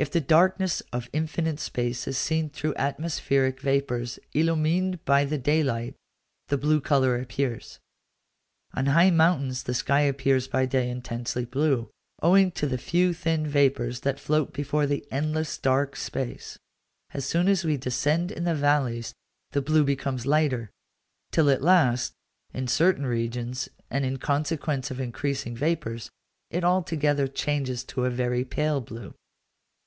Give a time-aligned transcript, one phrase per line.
[0.00, 5.62] If the darkness of infinite space is seen through atmospheric vapours illumined by the day
[5.62, 5.94] light,
[6.48, 7.78] the blue colour appears.
[8.72, 11.90] On high mountains the sky appears by day intensely blue,
[12.22, 16.58] owing to the few thin vapours that float before the endless dark space:
[17.12, 19.12] as soon as we descend in the valleys,
[19.50, 20.70] the blue becomes lighter;
[21.30, 22.14] till at last,
[22.54, 26.08] in certain regions, and in consequence of increasing vapours,
[26.50, 29.12] it altogether changes to a very pale blue.